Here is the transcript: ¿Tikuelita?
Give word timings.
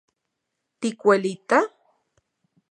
¿Tikuelita? 0.79 1.59